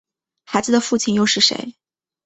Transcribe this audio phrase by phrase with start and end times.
[0.45, 1.75] 孩子的父亲又是谁？